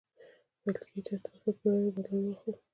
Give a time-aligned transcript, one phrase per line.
[0.63, 2.53] ویل کیږي چې اتلسمه پېړۍ د بدلون وخت و.